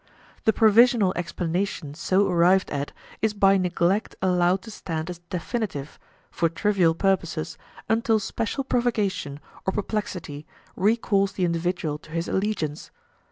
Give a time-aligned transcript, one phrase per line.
[0.45, 5.99] The provisional explanation so arrived at is by neglect allowed to stand as definitive,
[6.31, 7.55] for trivial purposes,
[7.87, 12.89] until special provocation or perplexity recalls the individual to his allegiance.